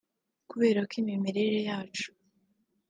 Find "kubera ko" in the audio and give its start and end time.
0.49-0.93